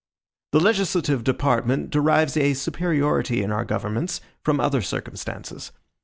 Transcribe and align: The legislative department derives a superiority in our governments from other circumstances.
The 0.51 0.59
legislative 0.59 1.23
department 1.23 1.91
derives 1.91 2.35
a 2.35 2.55
superiority 2.55 3.43
in 3.43 3.51
our 3.51 3.63
governments 3.63 4.19
from 4.43 4.59
other 4.59 4.81
circumstances. 4.81 5.71